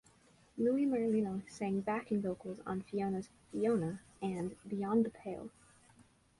[0.57, 5.51] Louie Merlino sang backing vocals on Fiona's "Fiona" and "Beyond The Pale".